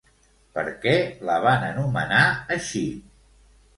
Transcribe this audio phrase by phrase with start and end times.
[0.55, 0.93] Per què
[1.31, 2.23] la van anomenar
[2.57, 2.85] així?